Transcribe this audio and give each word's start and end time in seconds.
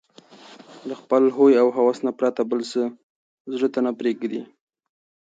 له 0.87 0.93
خپل 1.01 1.23
هوى 1.35 1.53
او 1.61 1.67
هوس 1.77 1.97
نه 2.05 2.11
پرته 2.19 2.41
بل 2.51 2.59
څه 2.71 2.81
زړه 3.57 3.67
ته 3.73 3.79
نه 3.85 3.91
پرېږدي 3.99 4.41